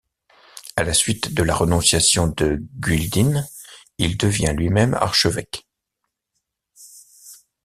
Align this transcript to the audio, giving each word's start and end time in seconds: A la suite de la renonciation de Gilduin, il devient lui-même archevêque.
A 0.77 0.83
la 0.83 0.95
suite 0.95 1.31
de 1.35 1.43
la 1.43 1.53
renonciation 1.53 2.25
de 2.25 2.59
Gilduin, 2.83 3.45
il 3.99 4.17
devient 4.17 4.51
lui-même 4.57 4.95
archevêque. 4.95 5.67